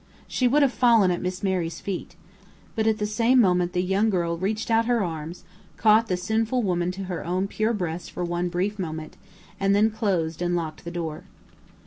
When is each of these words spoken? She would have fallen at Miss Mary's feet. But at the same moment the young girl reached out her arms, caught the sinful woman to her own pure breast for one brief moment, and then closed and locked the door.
She 0.27 0.47
would 0.47 0.63
have 0.63 0.71
fallen 0.73 1.11
at 1.11 1.21
Miss 1.21 1.43
Mary's 1.43 1.79
feet. 1.79 2.15
But 2.75 2.87
at 2.87 2.97
the 2.97 3.05
same 3.05 3.39
moment 3.39 3.73
the 3.73 3.83
young 3.83 4.09
girl 4.09 4.35
reached 4.35 4.71
out 4.71 4.87
her 4.87 5.03
arms, 5.03 5.43
caught 5.77 6.07
the 6.07 6.17
sinful 6.17 6.63
woman 6.63 6.89
to 6.93 7.03
her 7.03 7.23
own 7.23 7.47
pure 7.47 7.71
breast 7.71 8.09
for 8.09 8.25
one 8.25 8.49
brief 8.49 8.79
moment, 8.79 9.15
and 9.59 9.75
then 9.75 9.91
closed 9.91 10.41
and 10.41 10.55
locked 10.55 10.85
the 10.85 10.89
door. 10.89 11.25